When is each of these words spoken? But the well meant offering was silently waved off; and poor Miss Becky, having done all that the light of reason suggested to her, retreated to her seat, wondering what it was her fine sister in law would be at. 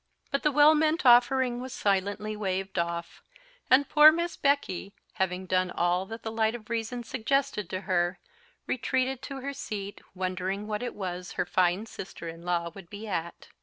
But 0.31 0.41
the 0.41 0.51
well 0.51 0.73
meant 0.73 1.05
offering 1.05 1.61
was 1.61 1.73
silently 1.73 2.35
waved 2.35 2.79
off; 2.79 3.21
and 3.69 3.87
poor 3.87 4.11
Miss 4.11 4.35
Becky, 4.35 4.95
having 5.13 5.45
done 5.45 5.69
all 5.69 6.07
that 6.07 6.23
the 6.23 6.31
light 6.31 6.55
of 6.55 6.71
reason 6.71 7.03
suggested 7.03 7.69
to 7.69 7.81
her, 7.81 8.17
retreated 8.65 9.21
to 9.21 9.41
her 9.41 9.53
seat, 9.53 10.01
wondering 10.15 10.65
what 10.65 10.81
it 10.81 10.95
was 10.95 11.33
her 11.33 11.45
fine 11.45 11.85
sister 11.85 12.27
in 12.27 12.41
law 12.41 12.71
would 12.73 12.89
be 12.89 13.07
at. 13.07 13.49